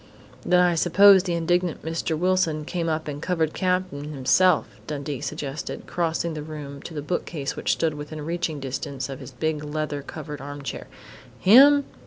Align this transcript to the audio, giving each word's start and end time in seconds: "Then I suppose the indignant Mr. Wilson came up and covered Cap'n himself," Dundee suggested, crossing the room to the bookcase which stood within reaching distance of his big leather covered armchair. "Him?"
"Then 0.43 0.59
I 0.61 0.73
suppose 0.73 1.21
the 1.21 1.35
indignant 1.35 1.83
Mr. 1.85 2.17
Wilson 2.17 2.65
came 2.65 2.89
up 2.89 3.07
and 3.07 3.21
covered 3.21 3.53
Cap'n 3.53 4.05
himself," 4.05 4.65
Dundee 4.87 5.21
suggested, 5.21 5.85
crossing 5.85 6.33
the 6.33 6.41
room 6.41 6.81
to 6.81 6.95
the 6.95 7.03
bookcase 7.03 7.55
which 7.55 7.73
stood 7.73 7.93
within 7.93 8.25
reaching 8.25 8.59
distance 8.59 9.09
of 9.09 9.19
his 9.19 9.29
big 9.29 9.63
leather 9.63 10.01
covered 10.01 10.41
armchair. 10.41 10.87
"Him?" 11.37 11.83